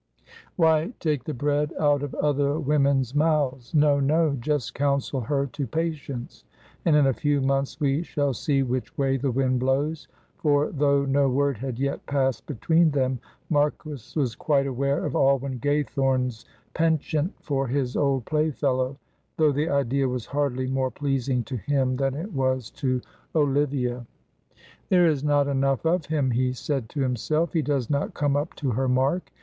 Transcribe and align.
"Why 0.55 0.93
take 0.99 1.25
the 1.25 1.33
bread 1.35 1.73
out 1.79 2.01
of 2.01 2.15
other 2.15 2.59
women's 2.59 3.13
mouths? 3.13 3.75
No, 3.75 3.99
no; 3.99 4.35
just 4.35 4.73
counsel 4.73 5.21
her 5.21 5.45
to 5.45 5.67
patience, 5.67 6.43
and 6.85 6.95
in 6.95 7.05
a 7.05 7.13
few 7.13 7.39
months 7.39 7.79
we 7.79 8.01
shall 8.01 8.33
see 8.33 8.63
which 8.63 8.97
way 8.97 9.17
the 9.17 9.29
wind 9.29 9.59
blows," 9.59 10.07
for, 10.39 10.71
though 10.71 11.05
no 11.05 11.29
word 11.29 11.55
had 11.57 11.77
yet 11.77 12.03
passed 12.07 12.47
between 12.47 12.89
them, 12.89 13.19
Marcus 13.51 14.15
was 14.15 14.33
quite 14.33 14.65
aware 14.65 15.05
of 15.05 15.13
Alwyn 15.13 15.59
Gaythorne's 15.59 16.45
penchant 16.73 17.31
for 17.39 17.67
his 17.67 17.95
old 17.95 18.25
playfellow, 18.25 18.97
though 19.37 19.51
the 19.51 19.69
idea 19.69 20.07
was 20.07 20.25
hardly 20.25 20.65
more 20.65 20.89
pleasing 20.89 21.43
to 21.43 21.57
him 21.57 21.95
than 21.97 22.15
it 22.15 22.33
was 22.33 22.71
to 22.71 23.01
Olivia. 23.35 24.07
"There 24.89 25.05
is 25.05 25.23
not 25.23 25.47
enough 25.47 25.85
of 25.85 26.07
him," 26.07 26.31
he 26.31 26.53
said 26.53 26.89
to 26.89 27.01
himself. 27.01 27.53
"He 27.53 27.61
does 27.61 27.87
not 27.87 28.15
come 28.15 28.35
up 28.35 28.55
to 28.55 28.71
her 28.71 28.87
mark. 28.89 29.29